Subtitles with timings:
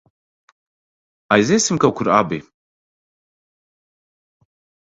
[1.37, 2.39] Aiziesim kaut kur abi?